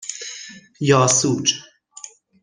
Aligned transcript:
یاسوج 0.79 1.63